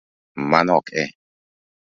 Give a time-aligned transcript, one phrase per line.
[0.51, 1.03] Mano ok e